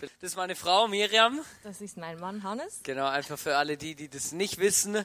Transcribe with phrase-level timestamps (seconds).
[0.00, 1.40] Das ist meine Frau Miriam.
[1.64, 2.80] Das ist mein Mann Hannes.
[2.84, 5.04] Genau, einfach für alle die, die das nicht wissen.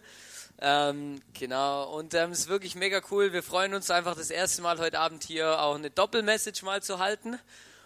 [0.62, 3.34] Ähm, genau, und ähm, es ist wirklich mega cool.
[3.34, 7.00] Wir freuen uns einfach das erste Mal heute Abend hier auch eine Doppelmessage mal zu
[7.00, 7.40] halten.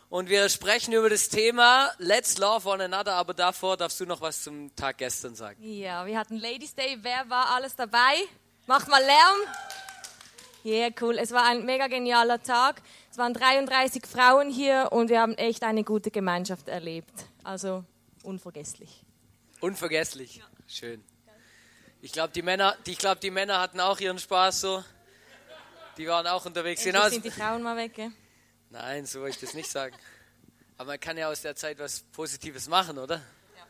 [0.09, 4.21] Und wir sprechen über das Thema Let's Love One Another, aber davor darfst du noch
[4.21, 5.61] was zum Tag gestern sagen.
[5.61, 6.97] Ja, wir hatten Ladies Day.
[7.01, 8.15] Wer war alles dabei?
[8.67, 9.37] Macht mal Lärm.
[10.67, 11.17] Ja, yeah, cool.
[11.17, 12.81] Es war ein mega genialer Tag.
[13.09, 17.13] Es waren 33 Frauen hier und wir haben echt eine gute Gemeinschaft erlebt.
[17.41, 17.85] Also
[18.23, 19.05] unvergesslich.
[19.61, 20.35] Unvergesslich.
[20.35, 20.43] Ja.
[20.67, 21.05] Schön.
[22.01, 24.83] Ich glaube, die Männer, ich glaube, die Männer hatten auch ihren Spaß so.
[25.97, 26.85] Die waren auch unterwegs.
[26.85, 27.09] Endlich genau.
[27.13, 28.11] sind die Frauen mal weg, gell?
[28.69, 29.95] Nein, so wollte ich das nicht sagen.
[30.77, 33.15] Aber man kann ja aus der Zeit was Positives machen, oder?
[33.15, 33.65] Ja.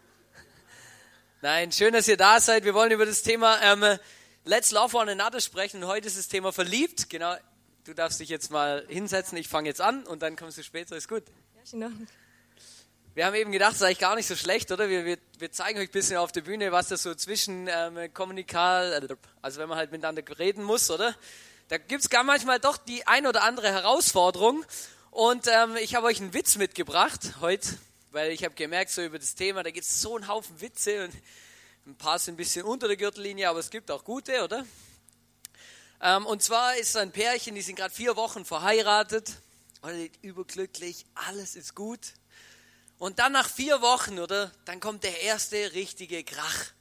[1.44, 2.64] Nein, schön, dass ihr da seid.
[2.64, 4.00] Wir wollen über das Thema ähm,
[4.48, 5.84] Let's Love One Another sprechen.
[5.84, 7.10] Und heute ist das Thema verliebt.
[7.10, 7.36] Genau,
[7.84, 9.38] du darfst dich jetzt mal hinsetzen.
[9.38, 10.96] Ich fange jetzt an und dann kommst du später.
[10.96, 11.24] Ist gut.
[13.14, 14.88] Wir haben eben gedacht, das ist eigentlich gar nicht so schlecht, oder?
[14.88, 18.14] Wir, wir, wir zeigen euch ein bisschen auf der Bühne, was das so zwischen ähm,
[18.14, 21.14] kommunikal, also wenn man halt miteinander reden muss, oder?
[21.68, 24.64] Da gibt es gar manchmal doch die ein oder andere Herausforderung.
[25.12, 27.68] Und ähm, ich habe euch einen Witz mitgebracht heute,
[28.12, 31.04] weil ich habe gemerkt, so über das Thema, da gibt es so einen Haufen Witze
[31.04, 31.14] und
[31.88, 34.66] ein paar sind ein bisschen unter der Gürtellinie, aber es gibt auch gute, oder?
[36.02, 39.32] Ähm, und zwar ist ein Pärchen, die sind gerade vier Wochen verheiratet,
[40.22, 42.02] überglücklich, alles ist gut.
[42.98, 44.52] Und dann nach vier Wochen, oder?
[44.66, 46.72] Dann kommt der erste richtige Krach.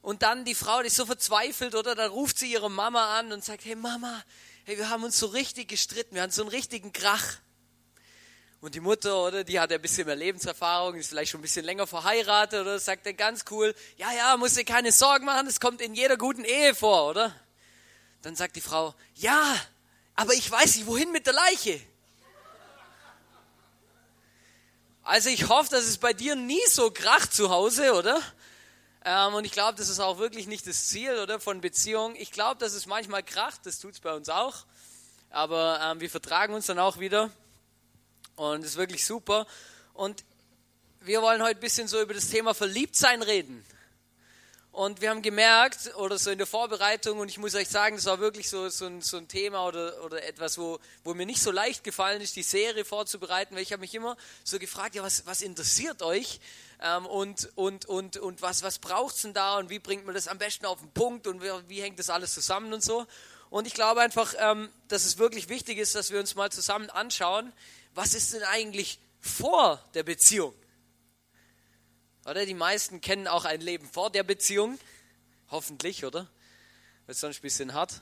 [0.00, 1.96] Und dann die Frau, die ist so verzweifelt, oder?
[1.96, 4.22] Dann ruft sie ihre Mama an und sagt, hey Mama,
[4.64, 7.38] hey, wir haben uns so richtig gestritten, wir hatten so einen richtigen Krach.
[8.62, 11.64] Und die Mutter, oder, die hat ein bisschen mehr Lebenserfahrung, ist vielleicht schon ein bisschen
[11.64, 15.58] länger verheiratet, oder, sagt dann ganz cool, ja, ja, muss dir keine Sorgen machen, das
[15.58, 17.34] kommt in jeder guten Ehe vor, oder?
[18.22, 19.56] Dann sagt die Frau, ja,
[20.14, 21.80] aber ich weiß nicht, wohin mit der Leiche.
[25.02, 28.22] Also ich hoffe, dass es bei dir nie so kracht zu Hause, oder?
[29.04, 32.14] Ähm, und ich glaube, das ist auch wirklich nicht das Ziel, oder, von Beziehungen.
[32.14, 34.66] Ich glaube, dass es manchmal kracht, das tut es bei uns auch.
[35.30, 37.32] Aber ähm, wir vertragen uns dann auch wieder.
[38.36, 39.46] Und ist wirklich super.
[39.94, 40.24] Und
[41.00, 43.64] wir wollen heute ein bisschen so über das Thema Verliebtsein reden.
[44.72, 48.06] Und wir haben gemerkt, oder so in der Vorbereitung, und ich muss euch sagen, das
[48.06, 51.42] war wirklich so, so, ein, so ein Thema oder, oder etwas, wo, wo mir nicht
[51.42, 55.02] so leicht gefallen ist, die Serie vorzubereiten, weil ich habe mich immer so gefragt, ja,
[55.02, 56.40] was, was interessiert euch?
[56.80, 60.14] Ähm, und und, und, und was, was braucht es denn da und wie bringt man
[60.14, 63.06] das am besten auf den Punkt und wie, wie hängt das alles zusammen und so?
[63.50, 66.88] Und ich glaube einfach, ähm, dass es wirklich wichtig ist, dass wir uns mal zusammen
[66.88, 67.52] anschauen,
[67.94, 70.54] was ist denn eigentlich vor der Beziehung?
[72.24, 74.78] Oder die meisten kennen auch ein Leben vor der Beziehung.
[75.50, 76.28] Hoffentlich, oder?
[77.06, 78.00] Wird sonst ein bisschen hart.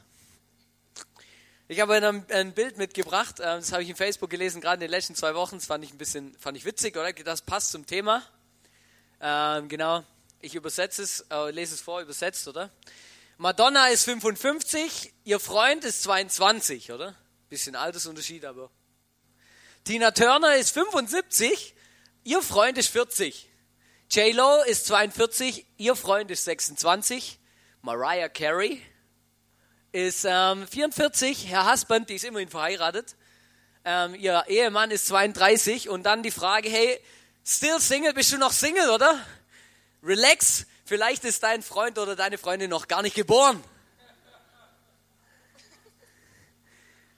[1.69, 4.81] Ich habe ein, ein Bild mitgebracht, äh, das habe ich in Facebook gelesen, gerade in
[4.81, 5.57] den letzten zwei Wochen.
[5.57, 7.13] Das fand ich ein bisschen fand ich witzig, oder?
[7.13, 8.25] Das passt zum Thema.
[9.21, 10.03] Ähm, genau,
[10.41, 12.71] ich übersetze es, äh, lese es vor, übersetzt, oder?
[13.39, 17.15] Madonna ist 55, ihr Freund ist 22, oder?
[17.49, 18.71] Bisschen Altersunterschied, aber.
[19.85, 21.75] Tina Turner ist 75,
[22.25, 23.49] ihr Freund ist 40.
[24.11, 27.39] J-Lo ist 42, ihr Freund ist 26.
[27.81, 28.83] Mariah Carey
[29.93, 33.17] ist ähm, 44, Herr Husband, die ist immerhin verheiratet.
[33.85, 37.01] Ähm, ihr Ehemann ist 32 und dann die Frage, hey,
[37.45, 39.19] still Single, bist du noch Single, oder?
[40.03, 43.65] Relax, vielleicht ist dein Freund oder deine Freundin noch gar nicht geboren.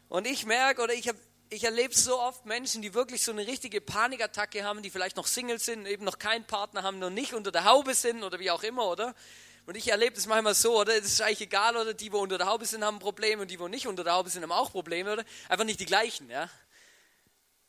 [0.08, 1.18] Und ich merke, oder ich habe
[1.52, 5.26] ich erlebe so oft Menschen, die wirklich so eine richtige Panikattacke haben, die vielleicht noch
[5.26, 8.50] Single sind, eben noch keinen Partner haben, noch nicht unter der Haube sind oder wie
[8.50, 9.14] auch immer, oder?
[9.66, 10.96] Und ich erlebe das manchmal so, oder?
[10.96, 11.92] Es ist eigentlich egal, oder?
[11.92, 14.30] Die, wo unter der Haube sind, haben Probleme und die, wo nicht unter der Haube
[14.30, 15.24] sind, haben auch Probleme, oder?
[15.48, 16.48] Einfach nicht die gleichen, ja?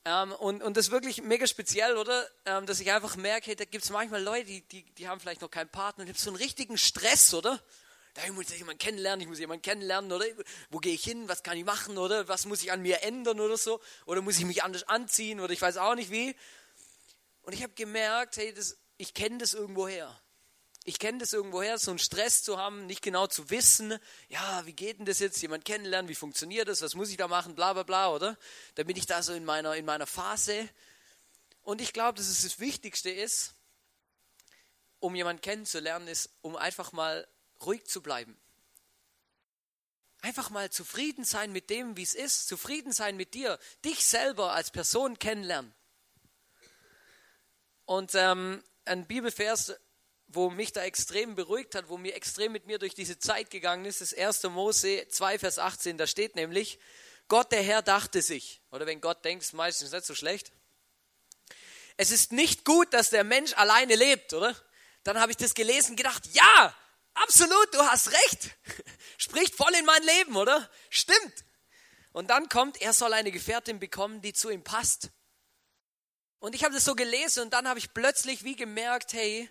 [0.05, 2.25] Ähm, und, und das ist wirklich mega speziell, oder?
[2.45, 5.41] Ähm, dass ich einfach merke, da gibt es manchmal Leute, die, die, die haben vielleicht
[5.41, 7.61] noch keinen Partner und haben so einen richtigen Stress, oder?
[8.13, 10.25] Da muss ich jemanden kennenlernen, ich muss jemanden kennenlernen, oder?
[10.69, 11.28] Wo gehe ich hin?
[11.28, 12.28] Was kann ich machen, oder?
[12.28, 13.81] Was muss ich an mir ändern, oder so?
[14.06, 16.35] Oder muss ich mich anders anziehen, oder ich weiß auch nicht wie.
[17.41, 20.20] Und ich habe gemerkt, hey, das, ich kenne das irgendwoher.
[20.85, 23.97] Ich kenne das irgendwoher, so einen Stress zu haben, nicht genau zu wissen,
[24.28, 27.29] ja, wie geht denn das jetzt, jemand kennenlernen, wie funktioniert das, was muss ich da
[27.29, 28.37] machen, bla bla bla, oder?
[28.76, 30.70] Da bin ich da so in meiner, in meiner Phase.
[31.61, 33.55] Und ich glaube, dass es das Wichtigste ist,
[34.99, 37.28] um jemanden kennenzulernen, ist, um einfach mal
[37.65, 38.39] ruhig zu bleiben.
[40.21, 44.53] Einfach mal zufrieden sein mit dem, wie es ist, zufrieden sein mit dir, dich selber
[44.53, 45.73] als Person kennenlernen.
[47.85, 49.73] Und ähm, ein Bibelvers,
[50.27, 53.83] wo mich da extrem beruhigt hat, wo mir extrem mit mir durch diese Zeit gegangen
[53.83, 54.43] ist, ist 1.
[54.43, 55.97] Mose 2, Vers 18.
[55.97, 56.79] Da steht nämlich,
[57.27, 60.51] Gott der Herr dachte sich, oder wenn Gott denkt, ist meistens nicht so schlecht.
[61.97, 64.55] es ist nicht gut, dass der Mensch alleine lebt, oder?
[65.03, 66.75] Dann habe ich das gelesen, gedacht, ja,
[67.13, 68.55] absolut, du hast recht.
[69.17, 70.69] Spricht voll in mein Leben, oder?
[70.89, 71.45] Stimmt.
[72.11, 75.09] Und dann kommt, er soll eine Gefährtin bekommen, die zu ihm passt.
[76.39, 79.49] Und ich habe das so gelesen und dann habe ich plötzlich wie gemerkt, hey,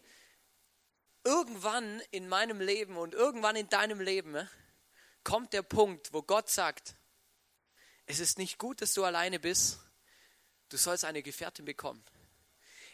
[1.25, 4.49] irgendwann in meinem Leben und irgendwann in deinem Leben
[5.25, 6.97] kommt der Punkt, wo Gott sagt,
[8.07, 9.79] es ist nicht gut, dass du alleine bist,
[10.69, 12.05] du sollst eine Gefährtin bekommen.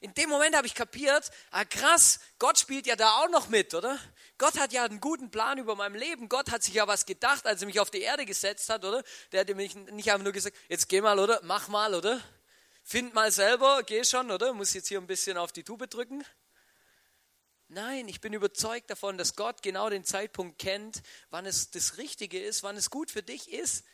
[0.00, 3.74] In dem Moment habe ich kapiert, ah krass, Gott spielt ja da auch noch mit,
[3.74, 3.98] oder?
[4.38, 6.28] Gott hat ja einen guten Plan über mein Leben.
[6.28, 9.02] Gott hat sich ja was gedacht, als er mich auf die Erde gesetzt hat, oder?
[9.32, 11.40] Der hat mir nicht einfach nur gesagt, jetzt geh mal, oder?
[11.42, 12.20] Mach mal, oder?
[12.84, 14.54] Find mal selber, geh schon, oder?
[14.54, 16.24] Muss jetzt hier ein bisschen auf die Tube drücken.
[17.66, 22.40] Nein, ich bin überzeugt davon, dass Gott genau den Zeitpunkt kennt, wann es das Richtige
[22.40, 23.84] ist, wann es gut für dich ist,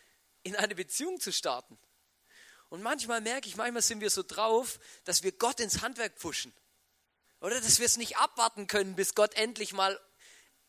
[0.45, 1.77] in eine Beziehung zu starten.
[2.75, 6.53] Und manchmal merke ich, manchmal sind wir so drauf, dass wir Gott ins Handwerk pfuschen.
[7.39, 9.97] Oder dass wir es nicht abwarten können, bis Gott endlich mal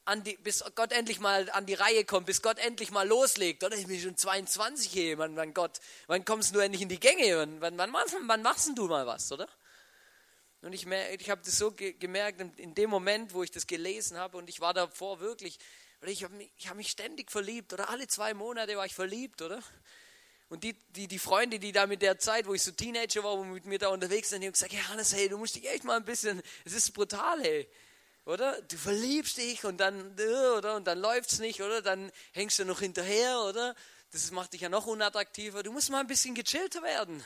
[0.05, 3.63] an die, bis Gott endlich mal an die Reihe kommt, bis Gott endlich mal loslegt.
[3.63, 6.99] Oder ich bin schon 22 hier, wann, wann Gott, wann kommst du endlich in die
[6.99, 7.39] Gänge?
[7.59, 7.91] Wann, wann, wann,
[8.27, 9.49] wann machst du mal was, oder?
[10.61, 14.37] Und ich, ich habe das so gemerkt, in dem Moment, wo ich das gelesen habe,
[14.37, 15.57] und ich war davor wirklich,
[16.03, 19.41] oder ich habe mich, hab mich ständig verliebt, oder alle zwei Monate war ich verliebt,
[19.41, 19.63] oder?
[20.47, 23.38] Und die, die, die Freunde, die da mit der Zeit, wo ich so Teenager war,
[23.38, 25.68] wo mit mir da unterwegs sind, die haben gesagt, hey Hannes, hey, du musst dich
[25.68, 27.68] echt mal ein bisschen, es ist brutal, hey.
[28.25, 28.62] Oder?
[28.63, 30.75] Du verliebst dich und dann, äh, oder?
[30.75, 31.81] Und dann läuft's nicht, oder?
[31.81, 33.75] Dann hängst du noch hinterher, oder?
[34.12, 35.63] Das macht dich ja noch unattraktiver.
[35.63, 37.24] Du musst mal ein bisschen gechillter werden.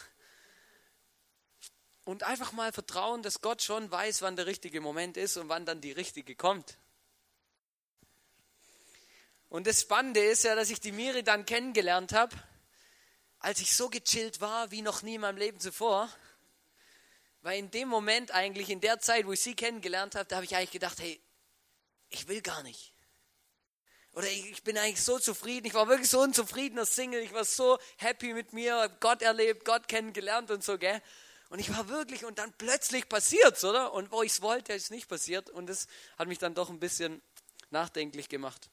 [2.05, 5.65] Und einfach mal vertrauen, dass Gott schon weiß, wann der richtige Moment ist und wann
[5.65, 6.77] dann die richtige kommt.
[9.49, 12.35] Und das Spannende ist ja, dass ich die Miri dann kennengelernt habe
[13.39, 16.09] als ich so gechillt war wie noch nie in meinem Leben zuvor.
[17.41, 20.45] Weil in dem Moment eigentlich, in der Zeit, wo ich sie kennengelernt habe, da habe
[20.45, 21.21] ich eigentlich gedacht, hey,
[22.09, 22.93] ich will gar nicht.
[24.11, 25.67] Oder ich, bin eigentlich so zufrieden.
[25.67, 27.21] Ich war wirklich so ein zufriedener Single.
[27.21, 31.01] Ich war so happy mit mir, Gott erlebt, Gott kennengelernt und so, gell?
[31.49, 33.93] Und ich war wirklich, und dann plötzlich passiert's, oder?
[33.93, 35.49] Und wo ich es wollte, ist es nicht passiert.
[35.49, 35.87] Und das
[36.17, 37.21] hat mich dann doch ein bisschen
[37.69, 38.69] nachdenklich gemacht.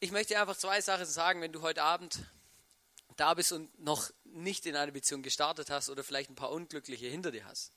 [0.00, 2.18] Ich möchte einfach zwei Sachen sagen, wenn du heute Abend
[3.22, 7.06] da bist und noch nicht in eine Beziehung gestartet hast oder vielleicht ein paar Unglückliche
[7.06, 7.72] hinter dir hast,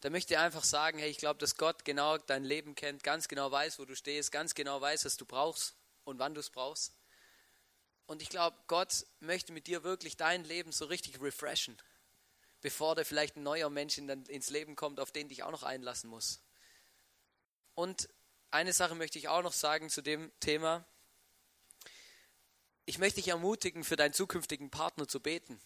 [0.00, 3.28] dann möchte ich einfach sagen, hey, ich glaube, dass Gott genau dein Leben kennt, ganz
[3.28, 6.48] genau weiß, wo du stehst, ganz genau weiß, was du brauchst und wann du es
[6.48, 6.96] brauchst.
[8.06, 11.76] Und ich glaube, Gott möchte mit dir wirklich dein Leben so richtig refreshen,
[12.62, 15.62] bevor da vielleicht ein neuer Mensch in, ins Leben kommt, auf den dich auch noch
[15.62, 16.42] einlassen muss.
[17.74, 18.08] Und
[18.50, 20.86] eine Sache möchte ich auch noch sagen zu dem Thema
[22.84, 25.60] ich möchte dich ermutigen, für deinen zukünftigen Partner zu beten.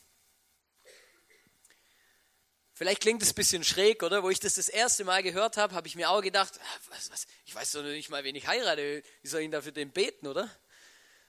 [2.72, 4.22] Vielleicht klingt es ein bisschen schräg, oder?
[4.22, 7.10] Wo ich das das erste Mal gehört habe, habe ich mir auch gedacht, ah, was,
[7.10, 9.92] was, ich weiß doch nicht mal, wen ich heirate, wie soll ich da für den
[9.92, 10.50] beten, oder?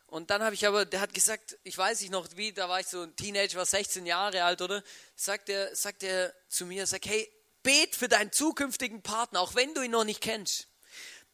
[0.08, 2.82] Und dann habe ich aber, der hat gesagt, ich weiß nicht noch wie, da war
[2.82, 4.84] ich so ein Teenager, war 16 Jahre alt, oder?
[5.16, 7.32] Sagt er, sagt er zu mir, sagt, hey,
[7.64, 10.68] bet für deinen zukünftigen Partner, auch wenn du ihn noch nicht kennst.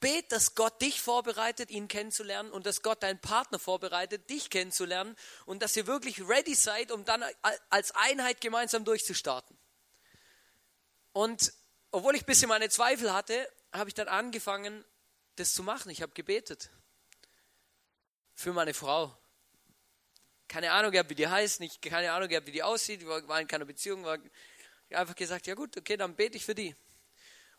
[0.03, 5.15] Bet, dass Gott dich vorbereitet, ihn kennenzulernen und dass Gott deinen Partner vorbereitet, dich kennenzulernen
[5.45, 7.23] und dass ihr wirklich ready seid, um dann
[7.69, 9.57] als Einheit gemeinsam durchzustarten.
[11.13, 11.53] Und
[11.91, 14.83] obwohl ich ein bisschen meine Zweifel hatte, habe ich dann angefangen,
[15.37, 15.89] das zu machen.
[15.89, 16.69] Ich habe gebetet
[18.35, 19.17] für meine Frau.
[20.49, 23.47] Keine Ahnung gehabt, wie die heißt, nicht, keine Ahnung gehabt, wie die aussieht, war in
[23.47, 24.19] keiner Beziehung, war
[24.89, 26.75] einfach gesagt, ja gut, okay, dann bete ich für die.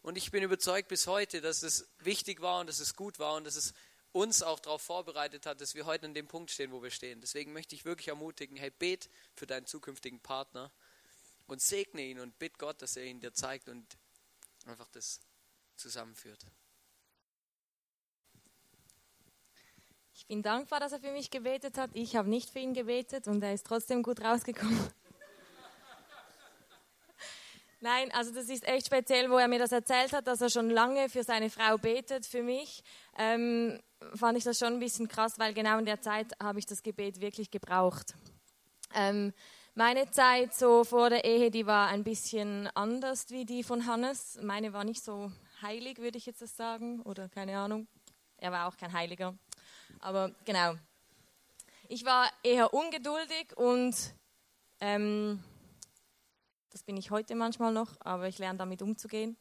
[0.04, 3.36] Und ich bin überzeugt bis heute, dass es wichtig war und dass es gut war
[3.36, 3.72] und dass es
[4.12, 7.22] uns auch darauf vorbereitet hat, dass wir heute an dem Punkt stehen, wo wir stehen.
[7.22, 10.70] Deswegen möchte ich wirklich ermutigen, hey, bet für deinen zukünftigen Partner
[11.46, 13.96] und segne ihn und bitt Gott, dass er ihn dir zeigt und
[14.66, 15.20] einfach das
[15.76, 16.44] zusammenführt.
[20.12, 21.88] Ich bin dankbar, dass er für mich gebetet hat.
[21.94, 24.86] Ich habe nicht für ihn gebetet und er ist trotzdem gut rausgekommen.
[27.84, 30.70] Nein, also das ist echt speziell, wo er mir das erzählt hat, dass er schon
[30.70, 32.82] lange für seine Frau betet, für mich.
[33.18, 33.78] Ähm,
[34.14, 36.82] fand ich das schon ein bisschen krass, weil genau in der Zeit habe ich das
[36.82, 38.14] Gebet wirklich gebraucht.
[38.94, 39.34] Ähm,
[39.74, 44.38] meine Zeit so vor der Ehe, die war ein bisschen anders wie die von Hannes.
[44.40, 47.86] Meine war nicht so heilig, würde ich jetzt das sagen, oder keine Ahnung.
[48.38, 49.36] Er war auch kein Heiliger.
[50.00, 50.72] Aber genau.
[51.90, 53.94] Ich war eher ungeduldig und
[54.80, 55.44] ähm,
[56.74, 59.36] das bin ich heute manchmal noch, aber ich lerne damit umzugehen.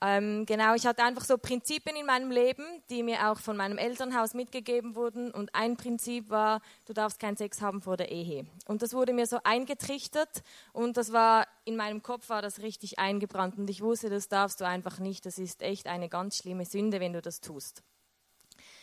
[0.00, 3.78] Ähm, genau, ich hatte einfach so Prinzipien in meinem Leben, die mir auch von meinem
[3.78, 5.30] Elternhaus mitgegeben wurden.
[5.30, 8.46] Und ein Prinzip war, du darfst keinen Sex haben vor der Ehe.
[8.66, 12.98] Und das wurde mir so eingetrichtert und das war, in meinem Kopf war das richtig
[12.98, 13.56] eingebrannt.
[13.56, 15.26] Und ich wusste, das darfst du einfach nicht.
[15.26, 17.84] Das ist echt eine ganz schlimme Sünde, wenn du das tust.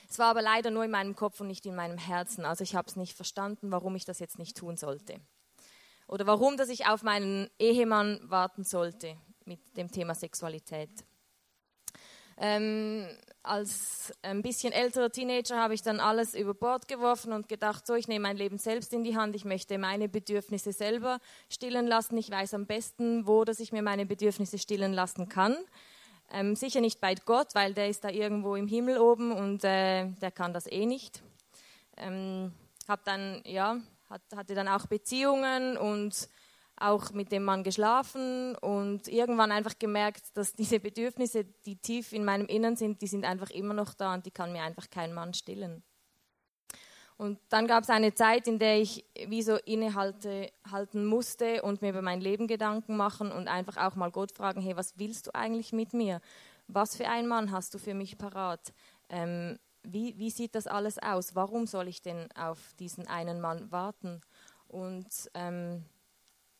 [0.09, 2.45] Es war aber leider nur in meinem Kopf und nicht in meinem Herzen.
[2.45, 5.19] Also ich habe es nicht verstanden, warum ich das jetzt nicht tun sollte.
[6.07, 10.89] Oder warum, dass ich auf meinen Ehemann warten sollte mit dem Thema Sexualität.
[12.37, 13.07] Ähm,
[13.43, 17.95] als ein bisschen älterer Teenager habe ich dann alles über Bord geworfen und gedacht, so,
[17.95, 21.19] ich nehme mein Leben selbst in die Hand, ich möchte meine Bedürfnisse selber
[21.49, 25.55] stillen lassen, ich weiß am besten, wo, dass ich mir meine Bedürfnisse stillen lassen kann.
[26.31, 30.07] Ähm, sicher nicht bei Gott, weil der ist da irgendwo im Himmel oben und äh,
[30.21, 31.21] der kann das eh nicht.
[31.97, 32.51] Ähm,
[32.87, 33.77] hab dann, ja,
[34.09, 36.29] hatte dann auch Beziehungen und
[36.77, 42.25] auch mit dem Mann geschlafen und irgendwann einfach gemerkt, dass diese Bedürfnisse, die tief in
[42.25, 45.13] meinem Innern sind, die sind einfach immer noch da und die kann mir einfach kein
[45.13, 45.83] Mann stillen.
[47.17, 51.91] Und dann gab es eine Zeit, in der ich wie so innehalten musste und mir
[51.91, 55.35] über mein Leben Gedanken machen und einfach auch mal Gott fragen, hey, was willst du
[55.35, 56.19] eigentlich mit mir?
[56.67, 58.73] Was für einen Mann hast du für mich parat?
[59.07, 59.57] Ähm,
[59.87, 61.35] wie, wie sieht das alles aus?
[61.35, 64.21] Warum soll ich denn auf diesen einen Mann warten?
[64.67, 65.85] Und ähm,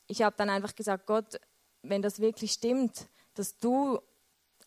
[0.07, 1.39] ich habe dann einfach gesagt, Gott,
[1.81, 3.99] wenn das wirklich stimmt, dass du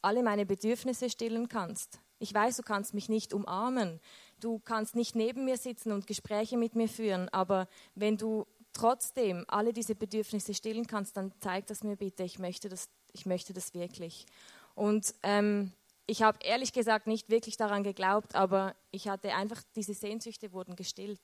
[0.02, 2.00] alle meine Bedürfnisse stillen kannst.
[2.20, 4.00] Ich weiß, du kannst mich nicht umarmen,
[4.40, 9.44] du kannst nicht neben mir sitzen und Gespräche mit mir führen, aber wenn du trotzdem
[9.48, 12.24] alle diese Bedürfnisse stillen kannst, dann zeig das mir bitte.
[12.24, 14.26] Ich möchte das, ich möchte das wirklich.
[14.74, 15.72] Und ähm,
[16.08, 20.74] ich habe ehrlich gesagt nicht wirklich daran geglaubt, aber ich hatte einfach, diese Sehnsüchte wurden
[20.74, 21.20] gestillt.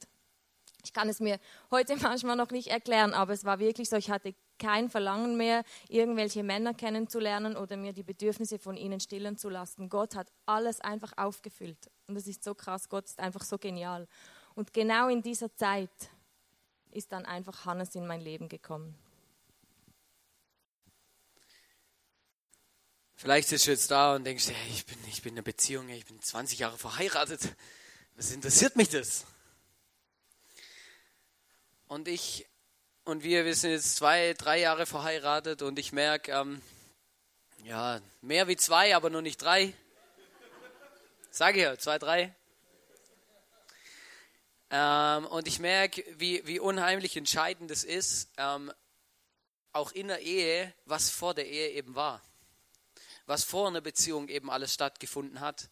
[0.84, 4.10] Ich kann es mir heute manchmal noch nicht erklären, aber es war wirklich so, ich
[4.10, 9.48] hatte kein Verlangen mehr, irgendwelche Männer kennenzulernen oder mir die Bedürfnisse von ihnen stillen zu
[9.48, 9.88] lassen.
[9.88, 11.90] Gott hat alles einfach aufgefüllt.
[12.06, 14.06] Und das ist so krass, Gott ist einfach so genial.
[14.54, 15.90] Und genau in dieser Zeit
[16.90, 18.94] ist dann einfach Hannes in mein Leben gekommen.
[23.16, 25.88] Vielleicht sitzt du jetzt da und denkst, hey, ich, bin, ich bin in einer Beziehung,
[25.88, 27.40] ich bin 20 Jahre verheiratet.
[28.16, 29.24] Was interessiert mich das?
[31.86, 32.46] Und ich
[33.04, 36.62] und wir, wir sind jetzt zwei, drei Jahre verheiratet und ich merke, ähm,
[37.62, 39.74] ja, mehr wie zwei, aber nur nicht drei.
[41.30, 42.34] Sage ich ja, zwei, drei.
[44.70, 48.72] Ähm, und ich merke, wie, wie unheimlich entscheidend es ist, ähm,
[49.72, 52.22] auch in der Ehe, was vor der Ehe eben war.
[53.26, 55.68] Was vor einer Beziehung eben alles stattgefunden hat.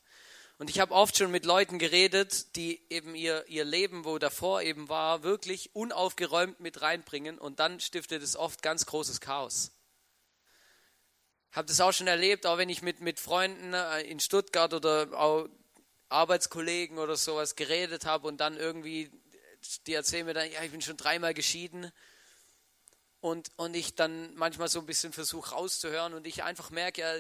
[0.59, 4.63] Und ich habe oft schon mit Leuten geredet, die eben ihr, ihr Leben, wo davor
[4.63, 9.73] eben war, wirklich unaufgeräumt mit reinbringen und dann stiftet es oft ganz großes Chaos.
[11.51, 15.09] Habe das auch schon erlebt, auch wenn ich mit, mit Freunden äh, in Stuttgart oder
[15.19, 15.49] auch
[16.09, 19.11] Arbeitskollegen oder sowas geredet habe und dann irgendwie,
[19.87, 21.91] die erzählen mir dann, ja, ich bin schon dreimal geschieden
[23.23, 27.15] und, und ich dann manchmal so ein bisschen versuche rauszuhören und ich einfach merke, ja,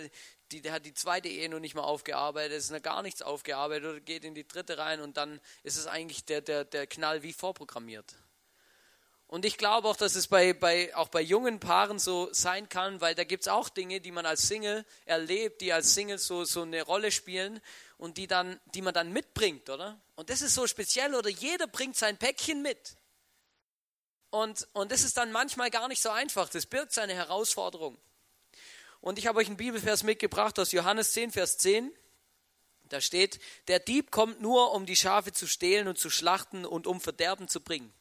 [0.51, 3.89] die, der hat die zweite Ehe noch nicht mal aufgearbeitet, ist noch gar nichts aufgearbeitet
[3.89, 7.23] oder geht in die dritte rein und dann ist es eigentlich der, der, der Knall
[7.23, 8.17] wie vorprogrammiert.
[9.29, 13.01] Und ich glaube auch, dass es bei, bei, auch bei jungen Paaren so sein kann,
[13.01, 16.45] weil da gibt es auch Dinge, die man als Single erlebt, die als Single so,
[16.45, 17.61] so eine Rolle spielen
[17.97, 20.01] und die, dann, die man dann mitbringt, oder?
[20.17, 22.97] Und das ist so speziell, oder jeder bringt sein Päckchen mit.
[24.33, 27.99] Und, und das ist dann manchmal gar nicht so einfach, das birgt seine Herausforderung.
[29.03, 31.93] Und ich habe euch einen Bibelvers mitgebracht aus Johannes 10, Vers 10.
[32.85, 36.87] Da steht, der Dieb kommt nur, um die Schafe zu stehlen und zu schlachten und
[36.87, 37.93] um Verderben zu bringen.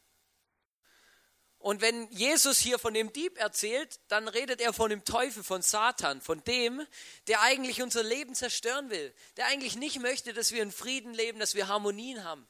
[1.59, 5.61] Und wenn Jesus hier von dem Dieb erzählt, dann redet er von dem Teufel, von
[5.61, 6.81] Satan, von dem,
[7.27, 11.39] der eigentlich unser Leben zerstören will, der eigentlich nicht möchte, dass wir in Frieden leben,
[11.39, 12.47] dass wir Harmonien haben.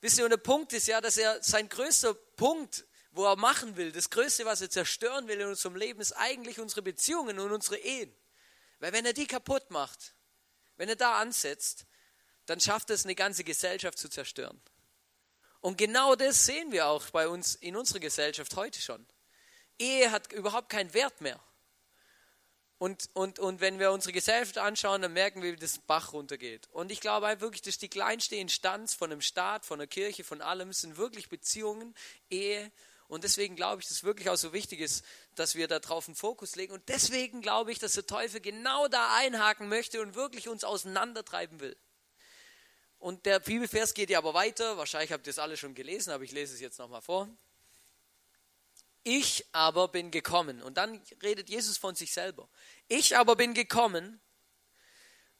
[0.00, 3.76] Wisst ihr, und der Punkt ist ja, dass er sein größter Punkt wo er machen
[3.76, 7.52] will, das Größte, was er zerstören will in unserem Leben, ist eigentlich unsere Beziehungen und
[7.52, 8.14] unsere Ehen.
[8.78, 10.14] Weil wenn er die kaputt macht,
[10.76, 11.86] wenn er da ansetzt,
[12.46, 14.60] dann schafft es eine ganze Gesellschaft zu zerstören.
[15.60, 19.06] Und genau das sehen wir auch bei uns in unserer Gesellschaft heute schon.
[19.78, 21.40] Ehe hat überhaupt keinen Wert mehr.
[22.78, 26.66] Und, und, und wenn wir unsere Gesellschaft anschauen, dann merken wir, wie das Bach runtergeht.
[26.72, 30.24] Und ich glaube halt wirklich, dass die kleinste Instanz von einem Staat, von einer Kirche,
[30.24, 31.94] von allem sind wirklich Beziehungen,
[32.30, 32.72] Ehe
[33.10, 36.14] und deswegen glaube ich, dass es wirklich auch so wichtig ist, dass wir darauf einen
[36.14, 36.72] Fokus legen.
[36.72, 41.58] Und deswegen glaube ich, dass der Teufel genau da einhaken möchte und wirklich uns auseinandertreiben
[41.58, 41.76] will.
[43.00, 44.76] Und der Bibelvers geht ja aber weiter.
[44.76, 47.28] Wahrscheinlich habt ihr es alle schon gelesen, aber ich lese es jetzt nochmal vor.
[49.02, 50.62] Ich aber bin gekommen.
[50.62, 52.48] Und dann redet Jesus von sich selber.
[52.86, 54.20] Ich aber bin gekommen,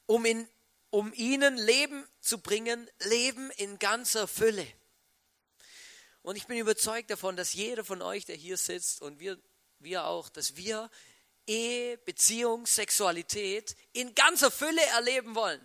[0.07, 0.49] um, in,
[0.91, 4.67] um ihnen Leben zu bringen, Leben in ganzer Fülle.
[6.23, 9.39] Und ich bin überzeugt davon, dass jeder von euch, der hier sitzt und wir,
[9.79, 10.91] wir auch, dass wir
[11.47, 15.61] Ehe, Beziehung, Sexualität in ganzer Fülle erleben wollen.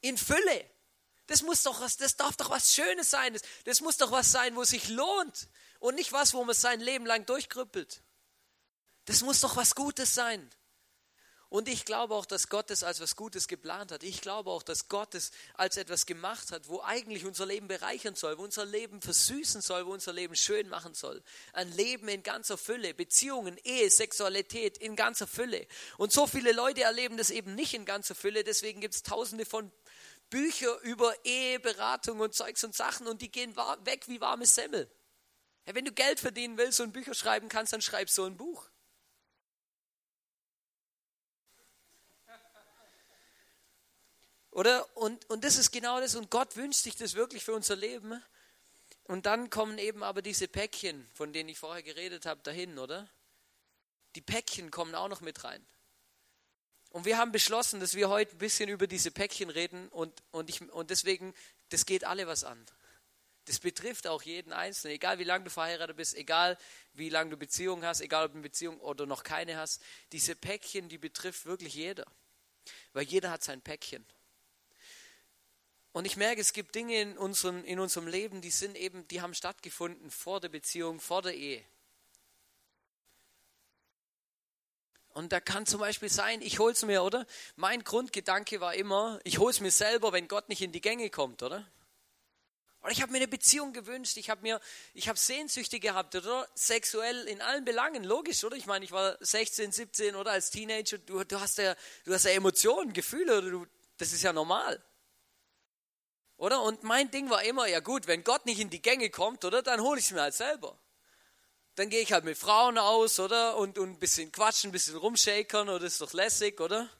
[0.00, 0.68] In Fülle.
[1.26, 3.32] Das muss doch was, das darf doch was Schönes sein.
[3.32, 5.48] Das, das muss doch was sein, wo sich lohnt
[5.78, 8.02] und nicht was, wo man sein Leben lang durchkrüppelt.
[9.04, 10.50] Das muss doch was Gutes sein.
[11.52, 14.04] Und ich glaube auch, dass Gott es als was Gutes geplant hat.
[14.04, 18.14] Ich glaube auch, dass Gott es als etwas gemacht hat, wo eigentlich unser Leben bereichern
[18.14, 21.22] soll, wo unser Leben versüßen soll, wo unser Leben schön machen soll.
[21.52, 25.66] Ein Leben in ganzer Fülle, Beziehungen, Ehe, Sexualität in ganzer Fülle.
[25.98, 28.44] Und so viele Leute erleben das eben nicht in ganzer Fülle.
[28.44, 29.70] Deswegen gibt es tausende von
[30.30, 33.54] Büchern über Eheberatung und Zeugs und Sachen und die gehen
[33.84, 34.90] weg wie warme Semmel.
[35.66, 38.71] Wenn du Geld verdienen willst und Bücher schreiben kannst, dann schreib so ein Buch.
[44.52, 44.96] Oder?
[44.96, 46.14] Und, und das ist genau das.
[46.14, 48.22] Und Gott wünscht sich das wirklich für unser Leben.
[49.04, 53.08] Und dann kommen eben aber diese Päckchen, von denen ich vorher geredet habe, dahin, oder?
[54.14, 55.66] Die Päckchen kommen auch noch mit rein.
[56.90, 60.50] Und wir haben beschlossen, dass wir heute ein bisschen über diese Päckchen reden und, und,
[60.50, 61.34] ich, und deswegen,
[61.70, 62.64] das geht alle was an.
[63.46, 66.58] Das betrifft auch jeden Einzelnen, egal wie lange du verheiratet bist, egal
[66.92, 69.82] wie lange du Beziehung hast, egal ob du eine Beziehung oder noch keine hast.
[70.12, 72.06] Diese Päckchen, die betrifft wirklich jeder.
[72.92, 74.06] Weil jeder hat sein Päckchen.
[75.92, 79.20] Und ich merke, es gibt Dinge in unserem, in unserem Leben, die sind eben, die
[79.20, 81.62] haben stattgefunden vor der Beziehung, vor der Ehe.
[85.10, 87.26] Und da kann zum Beispiel sein, ich hol's mir, oder?
[87.56, 91.42] Mein Grundgedanke war immer, ich hol's mir selber, wenn Gott nicht in die Gänge kommt,
[91.42, 91.66] oder?
[92.80, 94.60] Oder ich habe mir eine Beziehung gewünscht, ich habe mir,
[94.94, 96.48] ich habe Sehnsüchte gehabt, oder?
[96.54, 98.56] Sexuell in allen Belangen, logisch, oder?
[98.56, 102.24] Ich meine, ich war 16, 17 oder als Teenager, du, du hast ja, du hast
[102.24, 103.66] ja Emotionen, Gefühle, oder du,
[103.98, 104.82] das ist ja normal.
[106.42, 106.60] Oder?
[106.62, 109.62] Und mein Ding war immer, ja gut, wenn Gott nicht in die Gänge kommt, oder,
[109.62, 110.76] dann hole ich es mir halt selber.
[111.76, 113.56] Dann gehe ich halt mit Frauen aus, oder?
[113.56, 116.90] Und, und ein bisschen quatschen, ein bisschen rumshakern, oder ist doch lässig, oder?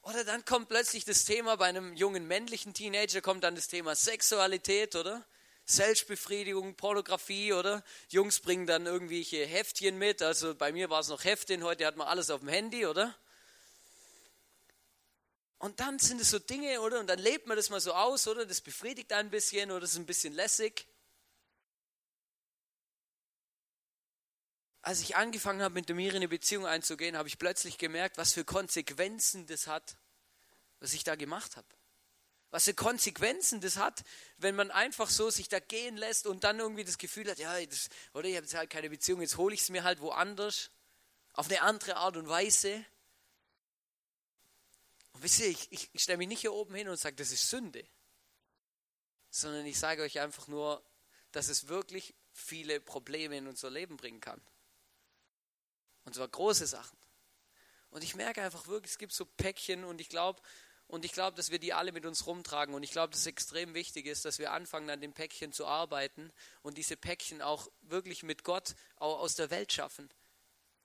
[0.00, 3.94] Oder dann kommt plötzlich das Thema bei einem jungen männlichen Teenager, kommt dann das Thema
[3.94, 5.22] Sexualität, oder?
[5.66, 7.84] Selbstbefriedigung, Pornografie, oder?
[8.08, 11.98] Jungs bringen dann irgendwelche Heftchen mit, also bei mir war es noch Heftchen, heute hat
[11.98, 13.14] man alles auf dem Handy, oder?
[15.62, 16.98] Und dann sind es so Dinge, oder?
[16.98, 18.44] Und dann lebt man das mal so aus, oder?
[18.44, 20.88] Das befriedigt ein bisschen oder ist ein bisschen lässig.
[24.80, 28.32] Als ich angefangen habe, mit der Miri eine Beziehung einzugehen, habe ich plötzlich gemerkt, was
[28.32, 29.96] für Konsequenzen das hat,
[30.80, 31.68] was ich da gemacht habe.
[32.50, 34.02] Was für Konsequenzen das hat,
[34.38, 37.64] wenn man einfach so sich da gehen lässt und dann irgendwie das Gefühl hat, ja,
[37.64, 40.72] das, oder ich habe jetzt halt keine Beziehung, jetzt hole ich es mir halt woanders,
[41.34, 42.84] auf eine andere Art und Weise.
[45.22, 47.48] Wisst ihr, ich, ich, ich stelle mich nicht hier oben hin und sage, das ist
[47.48, 47.86] Sünde,
[49.30, 50.84] sondern ich sage euch einfach nur,
[51.30, 54.42] dass es wirklich viele Probleme in unser Leben bringen kann.
[56.04, 56.98] Und zwar große Sachen.
[57.90, 60.42] Und ich merke einfach wirklich, es gibt so Päckchen und ich glaube,
[60.88, 62.74] und ich glaube, dass wir die alle mit uns rumtragen.
[62.74, 65.66] Und ich glaube, dass es extrem wichtig ist, dass wir anfangen, an den Päckchen zu
[65.66, 66.32] arbeiten
[66.62, 70.12] und diese Päckchen auch wirklich mit Gott auch aus der Welt schaffen.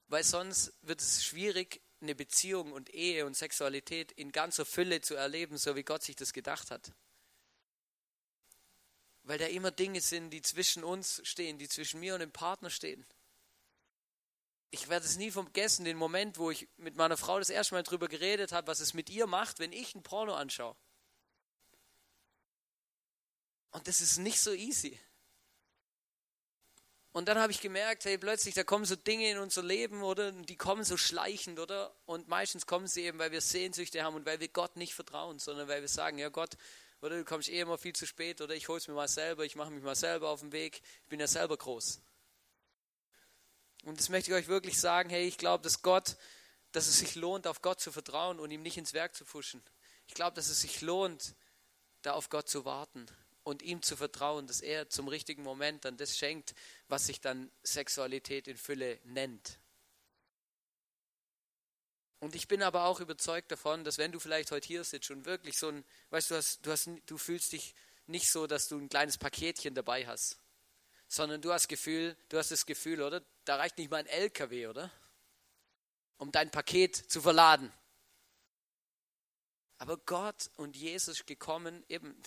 [0.08, 5.16] Weil sonst wird es schwierig, eine Beziehung und Ehe und Sexualität in ganzer Fülle zu
[5.16, 6.92] erleben, so wie Gott sich das gedacht hat.
[9.24, 12.70] Weil da immer Dinge sind, die zwischen uns stehen, die zwischen mir und dem Partner
[12.70, 13.06] stehen.
[14.70, 17.84] Ich werde es nie vergessen, den Moment, wo ich mit meiner Frau das erste Mal
[17.84, 20.76] darüber geredet habe, was es mit ihr macht, wenn ich ein Porno anschaue.
[23.72, 25.00] Und das ist nicht so easy.
[27.18, 30.32] Und dann habe ich gemerkt, hey, plötzlich, da kommen so Dinge in unser Leben, oder?
[30.32, 31.92] Die kommen so schleichend, oder?
[32.06, 35.40] Und meistens kommen sie eben, weil wir Sehnsüchte haben und weil wir Gott nicht vertrauen,
[35.40, 36.58] sondern weil wir sagen, ja Gott,
[37.02, 39.46] oder du kommst eh immer viel zu spät, oder ich hole es mir mal selber,
[39.46, 42.02] ich mache mich mal selber auf den Weg, ich bin ja selber groß.
[43.86, 46.18] Und das möchte ich euch wirklich sagen, hey, ich glaube, dass Gott,
[46.72, 49.64] dass es sich lohnt, auf Gott zu vertrauen und ihm nicht ins Werk zu fuschen.
[50.06, 51.34] Ich glaube, dass es sich lohnt,
[52.04, 53.08] da auf Gott zu warten
[53.48, 56.54] und ihm zu vertrauen, dass er zum richtigen Moment dann das schenkt,
[56.90, 59.58] was sich dann Sexualität in Fülle nennt.
[62.20, 65.24] Und ich bin aber auch überzeugt davon, dass wenn du vielleicht heute hier sitzt und
[65.24, 67.74] wirklich so ein, weißt du, hast, du, hast, du fühlst dich
[68.06, 70.38] nicht so, dass du ein kleines Paketchen dabei hast,
[71.08, 73.24] sondern du hast Gefühl, du hast das Gefühl, oder?
[73.46, 74.92] Da reicht nicht mal ein LKW, oder?
[76.18, 77.72] Um dein Paket zu verladen.
[79.78, 82.22] Aber Gott und Jesus gekommen, eben,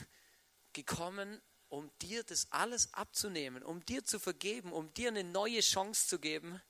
[0.73, 6.09] gekommen, um dir das alles abzunehmen, um dir zu vergeben, um dir eine neue Chance
[6.09, 6.61] zu geben,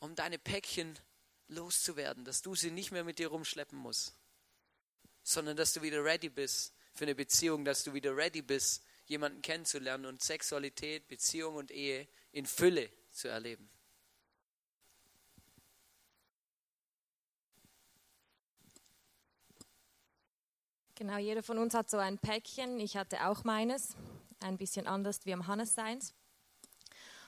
[0.00, 0.98] um deine Päckchen
[1.48, 4.14] loszuwerden, dass du sie nicht mehr mit dir rumschleppen musst,
[5.22, 9.40] sondern dass du wieder ready bist für eine Beziehung, dass du wieder ready bist, jemanden
[9.40, 13.70] kennenzulernen und Sexualität, Beziehung und Ehe in Fülle zu erleben.
[20.98, 22.80] Genau, jeder von uns hat so ein Päckchen.
[22.80, 23.94] Ich hatte auch meines,
[24.40, 26.12] ein bisschen anders wie am Hannes seins.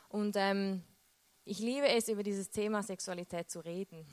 [0.09, 0.83] Und ähm,
[1.45, 4.05] ich liebe es, über dieses Thema Sexualität zu reden,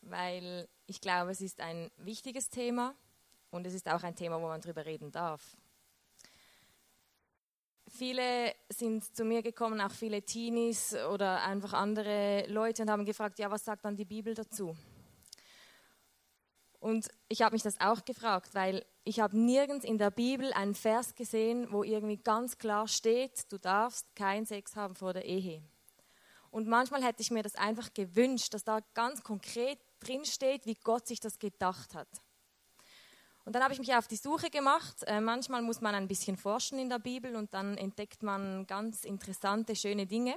[0.00, 2.96] weil ich glaube, es ist ein wichtiges Thema
[3.52, 5.56] und es ist auch ein Thema, wo man darüber reden darf.
[7.86, 13.38] Viele sind zu mir gekommen, auch viele Teenies oder einfach andere Leute und haben gefragt,
[13.38, 14.76] ja, was sagt dann die Bibel dazu?
[16.86, 20.76] Und ich habe mich das auch gefragt, weil ich habe nirgends in der Bibel einen
[20.76, 25.64] Vers gesehen, wo irgendwie ganz klar steht, du darfst keinen Sex haben vor der Ehe.
[26.52, 30.76] Und manchmal hätte ich mir das einfach gewünscht, dass da ganz konkret drin steht, wie
[30.76, 32.06] Gott sich das gedacht hat.
[33.44, 35.02] Und dann habe ich mich auf die Suche gemacht.
[35.08, 39.02] Äh, manchmal muss man ein bisschen forschen in der Bibel und dann entdeckt man ganz
[39.02, 40.36] interessante, schöne Dinge.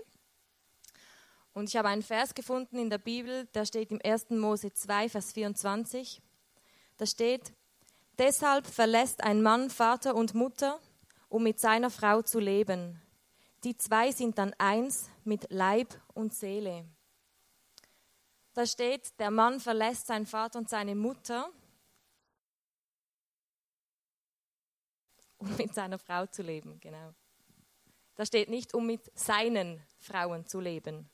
[1.53, 4.31] Und ich habe einen Vers gefunden in der Bibel, der steht im 1.
[4.31, 6.23] Mose 2, Vers 24.
[6.99, 7.53] Da steht,
[8.17, 10.81] deshalb verlässt ein Mann Vater und Mutter,
[11.29, 13.01] um mit seiner Frau zu leben.
[13.63, 16.85] Die zwei sind dann eins mit Leib und Seele.
[18.53, 21.49] Da steht, der Mann verlässt seinen Vater und seine Mutter,
[25.37, 27.13] um mit seiner Frau zu leben, genau.
[28.15, 31.09] Da steht nicht, um mit seinen Frauen zu leben,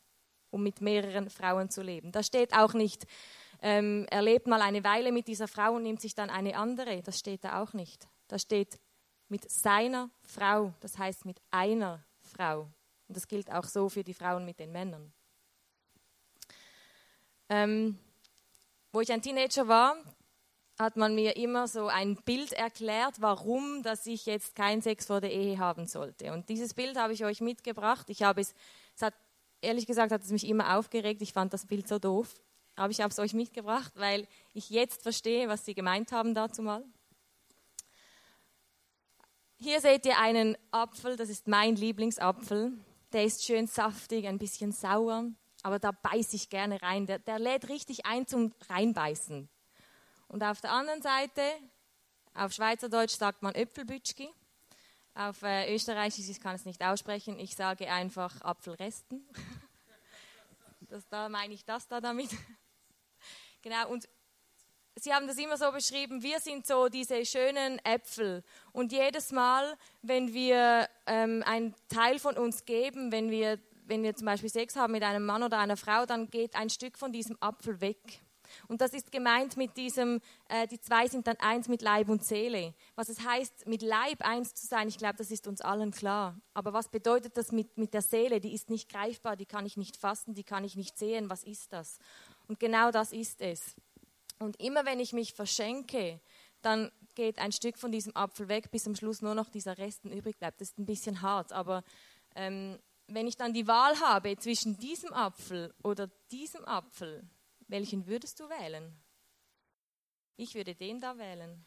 [0.50, 2.12] um mit mehreren Frauen zu leben.
[2.12, 3.06] Da steht auch nicht,
[3.66, 7.02] ähm, er lebt mal eine Weile mit dieser Frau und nimmt sich dann eine andere.
[7.02, 8.08] Das steht da auch nicht.
[8.28, 8.80] Da steht
[9.28, 12.70] mit seiner Frau, das heißt mit einer Frau.
[13.08, 15.12] Und das gilt auch so für die Frauen mit den Männern.
[17.50, 17.98] Ähm,
[18.92, 19.96] wo ich ein Teenager war,
[20.78, 25.22] hat man mir immer so ein Bild erklärt, warum, dass ich jetzt keinen Sex vor
[25.22, 26.34] der Ehe haben sollte.
[26.34, 28.12] Und dieses Bild habe ich euch mitgebracht.
[28.12, 28.54] Ich habe es,
[28.96, 29.16] es hat,
[29.62, 31.24] ehrlich gesagt, hat es mich immer aufgeregt.
[31.24, 32.36] Ich fand das Bild so doof.
[32.76, 36.62] Aber ich habe es euch mitgebracht, weil ich jetzt verstehe, was sie gemeint haben dazu
[36.62, 36.84] mal.
[39.58, 42.74] Hier seht ihr einen Apfel, das ist mein Lieblingsapfel.
[43.14, 45.32] Der ist schön saftig, ein bisschen sauer,
[45.64, 47.06] aber da beiße ich gerne rein.
[47.06, 49.48] Der, der lädt richtig ein zum Reinbeißen.
[50.28, 51.42] Und auf der anderen Seite,
[52.34, 54.30] auf Schweizerdeutsch sagt man Äpfelbütschki.
[55.14, 59.28] Auf äh, Österreichisch, ich kann es nicht aussprechen, ich sage einfach Apfelresten.
[60.88, 62.30] Das, da meine ich das da damit.
[63.66, 64.08] Genau, und
[64.98, 68.44] Sie haben das immer so beschrieben, wir sind so diese schönen Äpfel.
[68.72, 74.16] Und jedes Mal, wenn wir ähm, einen Teil von uns geben, wenn wir, wenn wir
[74.16, 77.12] zum Beispiel Sex haben mit einem Mann oder einer Frau, dann geht ein Stück von
[77.12, 78.22] diesem Apfel weg.
[78.68, 82.24] Und das ist gemeint mit diesem, äh, die zwei sind dann eins mit Leib und
[82.24, 82.74] Seele.
[82.96, 86.40] Was es heißt, mit Leib eins zu sein, ich glaube, das ist uns allen klar.
[86.54, 88.40] Aber was bedeutet das mit, mit der Seele?
[88.40, 91.30] Die ist nicht greifbar, die kann ich nicht fassen, die kann ich nicht sehen.
[91.30, 92.00] Was ist das?
[92.48, 93.76] Und genau das ist es.
[94.40, 96.20] Und immer wenn ich mich verschenke,
[96.62, 100.12] dann geht ein Stück von diesem Apfel weg, bis am Schluss nur noch dieser Resten
[100.12, 100.60] übrig bleibt.
[100.60, 101.84] Das ist ein bisschen hart, aber
[102.36, 102.78] ähm,
[103.08, 107.24] wenn ich dann die Wahl habe zwischen diesem Apfel oder diesem Apfel,
[107.68, 108.96] welchen würdest du wählen?
[110.38, 111.66] Ich würde den da wählen.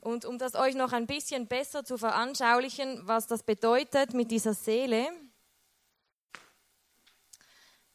[0.00, 4.54] Und um das euch noch ein bisschen besser zu veranschaulichen, was das bedeutet mit dieser
[4.54, 5.10] Seele,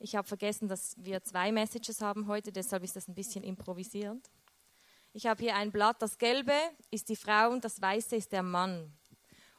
[0.03, 4.29] ich habe vergessen, dass wir zwei Messages haben heute, deshalb ist das ein bisschen improvisierend.
[5.13, 6.53] Ich habe hier ein Blatt, das gelbe
[6.91, 8.91] ist die Frau und das weiße ist der Mann.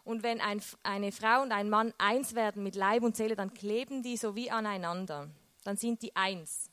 [0.05, 3.55] Und wenn ein, eine Frau und ein Mann eins werden mit Leib und Seele, dann
[3.55, 5.31] kleben die so wie aneinander.
[5.63, 6.71] Dann sind die eins.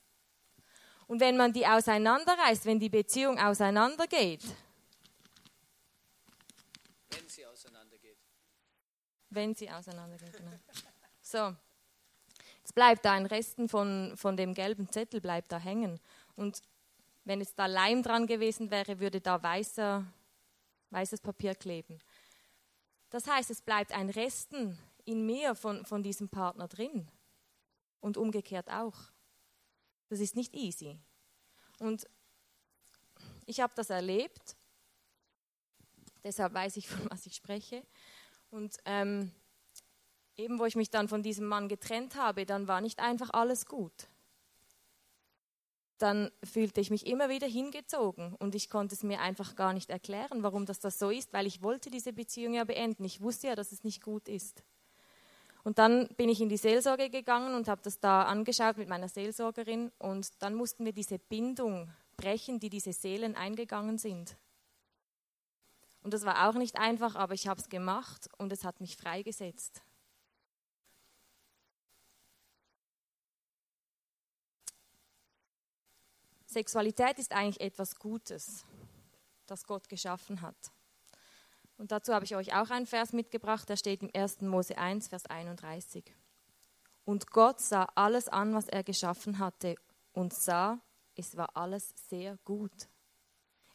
[1.07, 4.43] Und wenn man die auseinanderreißt, wenn die Beziehung auseinandergeht,
[7.09, 8.17] wenn sie auseinandergeht.
[9.29, 10.51] Wenn sie auseinandergeht, genau.
[11.21, 11.55] So,
[12.71, 15.99] es bleibt da ein Resten von, von dem gelben Zettel bleibt da hängen.
[16.37, 16.61] Und
[17.25, 20.05] wenn es da Leim dran gewesen wäre, würde da weißer,
[20.89, 21.99] weißes Papier kleben.
[23.09, 27.09] Das heißt, es bleibt ein Resten in mir von, von diesem Partner drin.
[27.99, 28.95] Und umgekehrt auch.
[30.07, 30.97] Das ist nicht easy.
[31.79, 32.07] Und
[33.47, 34.55] ich habe das erlebt.
[36.23, 37.85] Deshalb weiß ich, von was ich spreche.
[38.49, 39.33] Und ähm,
[40.37, 43.65] eben wo ich mich dann von diesem Mann getrennt habe, dann war nicht einfach alles
[43.65, 44.09] gut.
[45.97, 49.91] Dann fühlte ich mich immer wieder hingezogen und ich konnte es mir einfach gar nicht
[49.91, 53.05] erklären, warum das das so ist, weil ich wollte diese Beziehung ja beenden.
[53.05, 54.63] Ich wusste ja, dass es nicht gut ist.
[55.63, 59.09] Und dann bin ich in die Seelsorge gegangen und habe das da angeschaut mit meiner
[59.09, 59.91] Seelsorgerin.
[59.99, 64.37] Und dann mussten wir diese Bindung brechen, die diese Seelen eingegangen sind.
[66.03, 68.97] Und das war auch nicht einfach, aber ich habe es gemacht und es hat mich
[68.97, 69.83] freigesetzt.
[76.51, 78.65] Sexualität ist eigentlich etwas Gutes,
[79.47, 80.71] das Gott geschaffen hat.
[81.77, 84.41] Und dazu habe ich euch auch einen Vers mitgebracht, der steht im 1.
[84.41, 86.13] Mose 1, Vers 31.
[87.05, 89.75] Und Gott sah alles an, was er geschaffen hatte,
[90.13, 90.79] und sah,
[91.15, 92.89] es war alles sehr gut.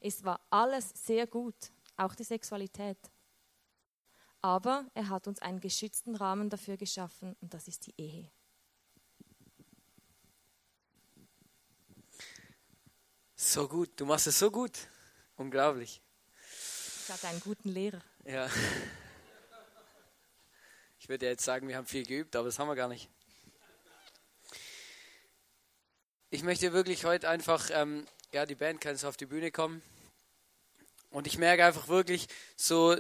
[0.01, 2.99] Es war alles sehr gut, auch die Sexualität.
[4.43, 8.31] Aber er hat uns einen geschützten Rahmen dafür geschaffen, und das ist die Ehe.
[13.49, 14.73] So gut, du machst es so gut.
[15.37, 16.03] Unglaublich.
[17.05, 18.03] Ich hatte einen guten Lehrer.
[18.25, 18.51] Ja.
[20.99, 23.09] Ich würde jetzt sagen, wir haben viel geübt, aber das haben wir gar nicht.
[26.31, 29.81] Ich möchte wirklich heute einfach, ähm, ja, die Band kann so auf die Bühne kommen.
[31.11, 32.97] Und ich merke einfach wirklich so,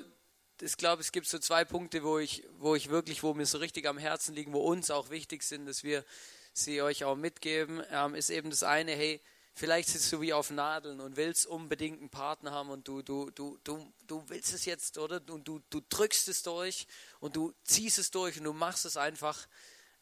[0.61, 3.59] ich glaube, es gibt so zwei Punkte, wo ich, wo ich wirklich, wo mir so
[3.59, 6.05] richtig am Herzen liegen, wo uns auch wichtig sind, dass wir
[6.53, 9.21] sie euch auch mitgeben, ähm, ist eben das eine, hey,
[9.59, 13.31] Vielleicht sitzt du wie auf Nadeln und willst unbedingt einen Partner haben und du, du,
[13.31, 15.23] du, du, du willst es jetzt, oder?
[15.31, 16.87] Und du, du drückst es durch
[17.21, 19.49] und du ziehst es durch und du machst es einfach,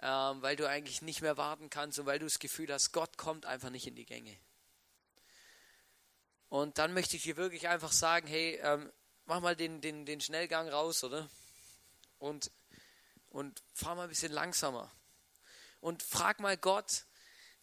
[0.00, 3.16] ähm, weil du eigentlich nicht mehr warten kannst und weil du das Gefühl hast, Gott
[3.16, 4.36] kommt einfach nicht in die Gänge.
[6.48, 8.92] Und dann möchte ich dir wirklich einfach sagen, hey, ähm,
[9.24, 11.30] mach mal den, den, den Schnellgang raus, oder?
[12.18, 12.50] Und,
[13.28, 14.90] und fahr mal ein bisschen langsamer.
[15.80, 17.04] Und frag mal Gott,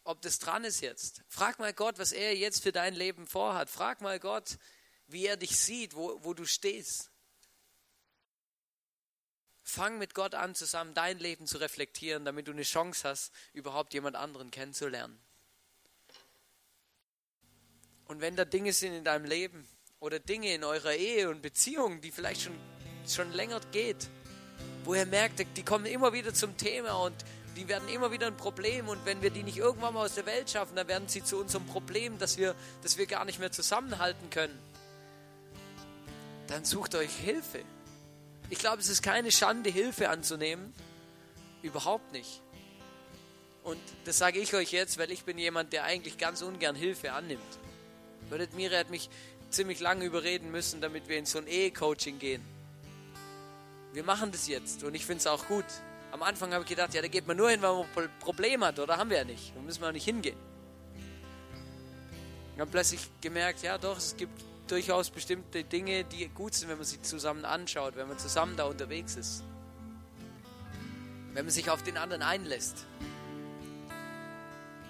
[0.03, 1.21] ob das dran ist jetzt.
[1.27, 3.69] Frag mal Gott, was er jetzt für dein Leben vorhat.
[3.69, 4.57] Frag mal Gott,
[5.07, 7.11] wie er dich sieht, wo, wo du stehst.
[9.63, 13.93] Fang mit Gott an, zusammen dein Leben zu reflektieren, damit du eine Chance hast, überhaupt
[13.93, 15.21] jemand anderen kennenzulernen.
[18.05, 19.65] Und wenn da Dinge sind in deinem Leben
[19.99, 22.59] oder Dinge in eurer Ehe und Beziehung, die vielleicht schon,
[23.07, 24.09] schon länger geht,
[24.83, 27.15] wo ihr merkt, die kommen immer wieder zum Thema und
[27.55, 30.25] die werden immer wieder ein Problem und wenn wir die nicht irgendwann mal aus der
[30.25, 33.51] Welt schaffen, dann werden sie zu unserem Problem, dass wir, dass wir gar nicht mehr
[33.51, 34.57] zusammenhalten können.
[36.47, 37.63] Dann sucht euch Hilfe.
[38.49, 40.73] Ich glaube, es ist keine Schande, Hilfe anzunehmen.
[41.61, 42.41] Überhaupt nicht.
[43.63, 47.13] Und das sage ich euch jetzt, weil ich bin jemand, der eigentlich ganz ungern Hilfe
[47.13, 47.59] annimmt.
[48.29, 49.09] Würdet Mire hat mich
[49.49, 52.41] ziemlich lange überreden müssen, damit wir in so ein Ehe-Coaching gehen.
[53.93, 55.65] Wir machen das jetzt und ich finde es auch gut.
[56.11, 58.63] Am Anfang habe ich gedacht, ja, da geht man nur hin, weil man ein Problem
[58.63, 59.55] hat, oder haben wir ja nicht.
[59.55, 60.37] Da müssen wir auch nicht hingehen.
[62.53, 66.77] Ich habe plötzlich gemerkt, ja doch, es gibt durchaus bestimmte Dinge, die gut sind, wenn
[66.77, 69.43] man sie zusammen anschaut, wenn man zusammen da unterwegs ist.
[71.33, 72.85] Wenn man sich auf den anderen einlässt.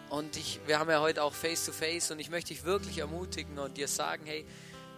[0.09, 3.57] Und ich, wir haben ja heute auch Face-to-Face -face und ich möchte dich wirklich ermutigen
[3.59, 4.45] und dir sagen, hey,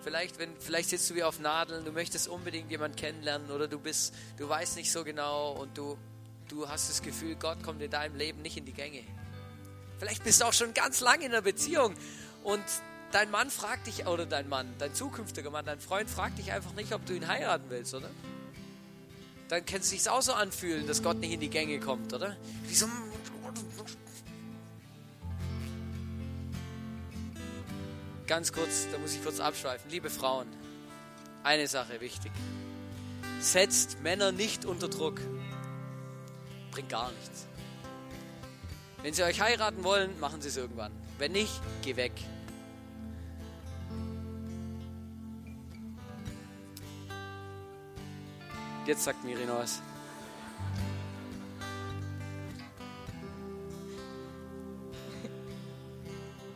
[0.03, 3.79] Vielleicht, wenn, vielleicht sitzt du wie auf Nadeln, du möchtest unbedingt jemanden kennenlernen oder du
[3.79, 5.97] bist, du weißt nicht so genau und du,
[6.49, 9.03] du hast das Gefühl, Gott kommt in deinem Leben nicht in die Gänge.
[9.99, 11.93] Vielleicht bist du auch schon ganz lange in einer Beziehung
[12.43, 12.63] und
[13.11, 16.73] dein Mann fragt dich, oder dein Mann, dein zukünftiger Mann, dein Freund fragt dich einfach
[16.73, 18.09] nicht, ob du ihn heiraten willst, oder?
[19.49, 22.35] Dann kann es sich auch so anfühlen, dass Gott nicht in die Gänge kommt, oder?
[22.67, 22.87] Wie so,
[28.27, 29.91] ganz kurz, da muss ich kurz abschweifen.
[29.91, 30.47] Liebe Frauen,
[31.43, 32.31] eine Sache wichtig.
[33.39, 35.19] Setzt Männer nicht unter Druck
[36.73, 37.45] bringt gar nichts.
[39.03, 40.91] Wenn sie euch heiraten wollen, machen sie es irgendwann.
[41.19, 42.13] Wenn nicht, geh weg.
[48.85, 49.81] Jetzt sagt Miri noch was.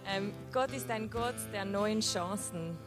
[0.09, 2.77] Ähm, Gott ist ein Gott der neuen Chancen.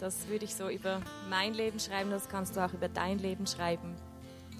[0.00, 3.46] Das würde ich so über mein Leben schreiben, das kannst du auch über dein Leben
[3.46, 3.94] schreiben.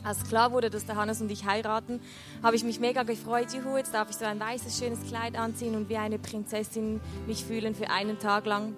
[0.04, 1.98] Als klar wurde, dass der Hannes und ich heiraten,
[2.42, 3.54] habe ich mich mega gefreut.
[3.54, 7.42] Juhu, jetzt darf ich so ein weißes, schönes Kleid anziehen und wie eine Prinzessin mich
[7.42, 8.76] fühlen für einen Tag lang.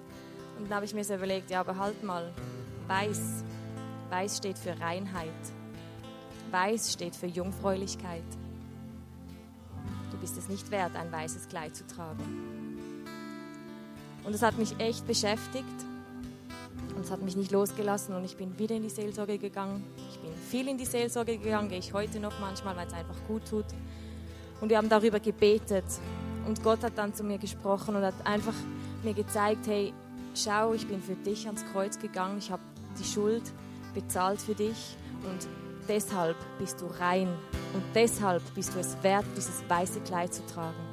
[0.57, 2.33] Und dann habe ich mir so überlegt, ja, aber halt mal,
[2.87, 3.45] weiß.
[4.09, 5.33] Weiß steht für Reinheit.
[6.53, 8.23] Weiß steht für Jungfräulichkeit.
[10.12, 13.03] Du bist es nicht wert, ein weißes Kleid zu tragen.
[14.25, 15.67] Und es hat mich echt beschäftigt.
[17.07, 19.85] Es hat mich nicht losgelassen und ich bin wieder in die Seelsorge gegangen.
[20.11, 23.14] Ich bin viel in die Seelsorge gegangen, gehe ich heute noch manchmal, weil es einfach
[23.29, 23.64] gut tut.
[24.61, 25.85] Und wir haben darüber gebetet.
[26.49, 28.55] Und Gott hat dann zu mir gesprochen und hat einfach
[29.05, 29.92] mir gezeigt, hey,
[30.35, 32.62] schau, ich bin für dich ans Kreuz gegangen, ich habe
[32.99, 33.45] die Schuld
[33.95, 35.47] bezahlt für dich und
[35.87, 37.29] deshalb bist du rein
[37.73, 40.86] Und deshalb bist du es wert, dieses weiße Kleid zu tragen.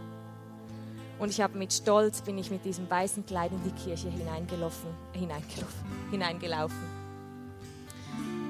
[1.19, 4.89] Und ich habe mit Stolz bin ich mit diesem weißen Kleid in die Kirche hineingelaufen,
[5.13, 7.03] hineingelaufen, hineingelaufen.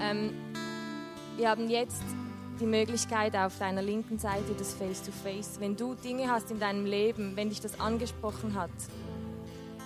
[0.01, 0.31] Ähm,
[1.37, 2.03] wir haben jetzt
[2.59, 5.55] die Möglichkeit auf deiner linken Seite das Face-to-Face.
[5.55, 5.59] -face.
[5.59, 8.71] Wenn du Dinge hast in deinem Leben, wenn dich das angesprochen hat,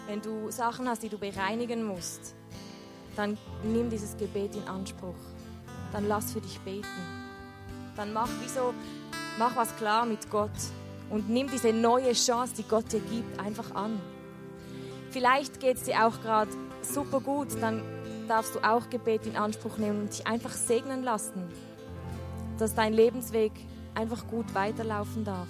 [0.07, 2.35] wenn du Sachen hast, die du bereinigen musst,
[3.15, 5.15] dann nimm dieses Gebet in Anspruch.
[5.91, 6.85] Dann lass für dich beten.
[7.95, 8.73] Dann mach wie so,
[9.39, 10.51] mach was klar mit Gott
[11.09, 13.99] und nimm diese neue Chance, die Gott dir gibt, einfach an.
[15.11, 17.81] Vielleicht geht es dir auch gerade super gut, dann
[18.27, 21.47] darfst du auch Gebet in Anspruch nehmen und dich einfach segnen lassen,
[22.57, 23.51] dass dein Lebensweg
[23.95, 25.47] einfach gut weiterlaufen darf.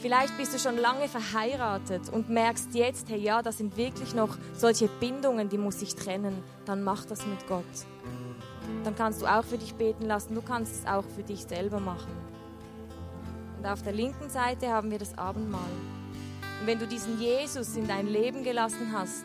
[0.00, 4.38] Vielleicht bist du schon lange verheiratet und merkst jetzt, hey ja, das sind wirklich noch
[4.54, 6.42] solche Bindungen, die muss ich trennen.
[6.64, 7.64] Dann mach das mit Gott.
[8.82, 11.80] Dann kannst du auch für dich beten lassen, du kannst es auch für dich selber
[11.80, 12.19] machen.
[13.60, 15.60] Und auf der linken Seite haben wir das Abendmahl.
[16.60, 19.24] Und wenn du diesen Jesus in dein Leben gelassen hast,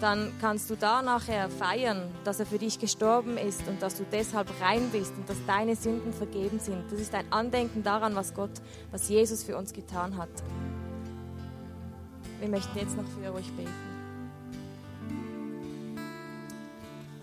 [0.00, 4.04] dann kannst du da nachher feiern, dass er für dich gestorben ist und dass du
[4.12, 6.84] deshalb rein bist und dass deine Sünden vergeben sind.
[6.88, 8.52] Das ist ein Andenken daran, was Gott,
[8.92, 10.28] was Jesus für uns getan hat.
[12.38, 13.74] Wir möchten jetzt noch für euch beten.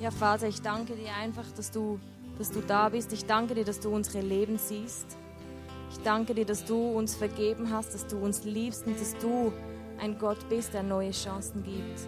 [0.01, 1.97] Ja, Vater, ich danke dir einfach, dass du,
[2.37, 3.13] dass du da bist.
[3.13, 5.17] Ich danke dir, dass du unsere Leben siehst.
[5.91, 9.53] Ich danke dir, dass du uns vergeben hast, dass du uns liebst und dass du
[9.99, 12.01] ein Gott bist, der neue Chancen gibt.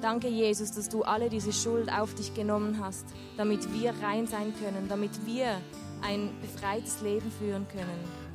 [0.00, 4.52] Danke, Jesus, dass du alle diese Schuld auf dich genommen hast, damit wir rein sein
[4.62, 5.60] können, damit wir
[6.02, 8.26] ein befreites Leben führen können.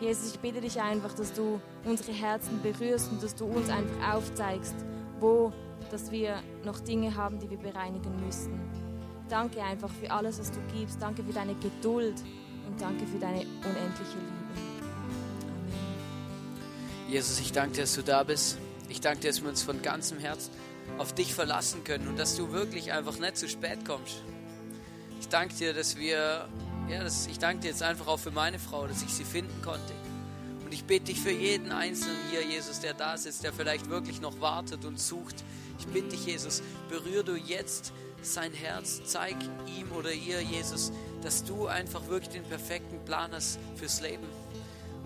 [0.00, 4.16] Jesus, ich bitte dich einfach, dass du unsere Herzen berührst und dass du uns einfach
[4.16, 4.74] aufzeigst,
[5.20, 5.52] wo
[5.90, 8.87] dass wir noch Dinge haben, die wir bereinigen müssen.
[9.28, 11.00] Danke einfach für alles, was du gibst.
[11.00, 12.14] Danke für deine Geduld
[12.66, 14.32] und danke für deine unendliche Liebe.
[14.56, 15.68] Amen.
[17.08, 18.58] Jesus, ich danke dir, dass du da bist.
[18.88, 20.50] Ich danke dir, dass wir uns von ganzem Herzen
[20.96, 24.22] auf dich verlassen können und dass du wirklich einfach nicht zu spät kommst.
[25.20, 26.48] Ich danke dir, dass wir,
[26.88, 29.60] ja, das, ich danke dir jetzt einfach auch für meine Frau, dass ich sie finden
[29.62, 29.92] konnte.
[30.64, 34.20] Und ich bete dich für jeden Einzelnen hier, Jesus, der da sitzt, der vielleicht wirklich
[34.20, 35.36] noch wartet und sucht.
[35.78, 39.36] Ich bitte dich, Jesus, berühr du jetzt sein Herz, zeig
[39.78, 44.26] ihm oder ihr, Jesus, dass du einfach wirklich den perfekten Plan hast fürs Leben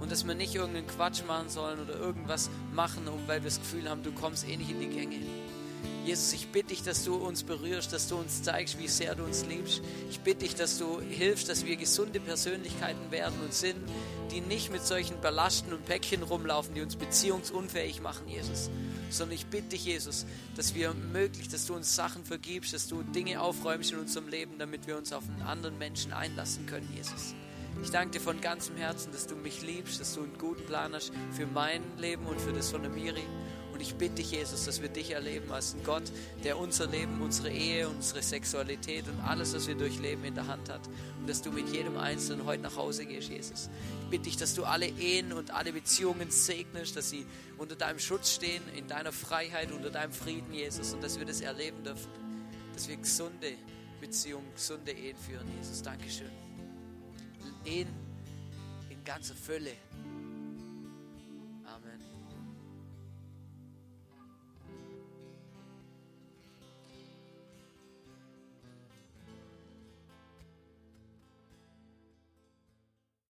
[0.01, 3.88] und dass wir nicht irgendeinen Quatsch machen sollen oder irgendwas machen, weil wir das Gefühl
[3.88, 5.16] haben, du kommst eh nicht in die Gänge.
[6.05, 9.23] Jesus, ich bitte dich, dass du uns berührst, dass du uns zeigst, wie sehr du
[9.23, 9.83] uns liebst.
[10.11, 13.77] Ich bitte dich, dass du hilfst, dass wir gesunde Persönlichkeiten werden und sind,
[14.33, 18.69] die nicht mit solchen Ballasten und Päckchen rumlaufen, die uns beziehungsunfähig machen, Jesus.
[19.11, 23.03] Sondern ich bitte dich, Jesus, dass wir möglich, dass du uns Sachen vergibst, dass du
[23.03, 27.35] Dinge aufräumst in unserem Leben, damit wir uns auf einen anderen Menschen einlassen können, Jesus.
[27.83, 30.93] Ich danke dir von ganzem Herzen, dass du mich liebst, dass du einen guten Plan
[30.95, 33.23] hast für mein Leben und für das von der Miri.
[33.23, 33.41] Und
[33.83, 36.05] ich bitte dich, Jesus, dass wir dich erleben als einen Gott,
[36.45, 40.71] der unser Leben, unsere Ehe, unsere Sexualität und alles, was wir durchleben, in der Hand
[40.71, 40.81] hat.
[41.18, 43.68] Und dass du mit jedem Einzelnen heute nach Hause gehst, Jesus.
[44.05, 47.27] Ich bitte dich, dass du alle Ehen und alle Beziehungen segnest, dass sie
[47.59, 50.95] unter deinem Schutz stehen, in deiner Freiheit, unter deinem Frieden, Jesus.
[50.95, 52.11] Und dass wir das erleben dürfen,
[52.75, 53.53] dass wir gesunde
[54.01, 55.83] Beziehungen, gesunde Ehen führen, Jesus.
[55.83, 56.31] Dankeschön.
[57.64, 57.88] Ehen
[58.90, 59.73] in ganzer Fülle